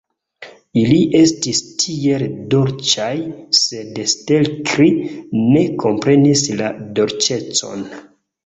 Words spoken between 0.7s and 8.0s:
Ili estis tiel dolĉaj, sed Stelkri ne komprenis la dolĉecon.